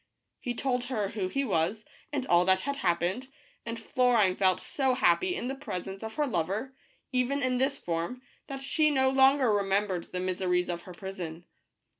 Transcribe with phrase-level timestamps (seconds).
[0.39, 3.27] He told her who he was and all that had happened,
[3.67, 6.73] and Florine felt so happy in the presence of her lover,
[7.11, 11.45] even in this form, that she no longer remembered the miseries of her prison.